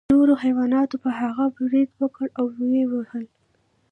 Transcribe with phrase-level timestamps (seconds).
[0.13, 3.21] نورو حیواناتو په هغه برید وکړ او ویې واهه.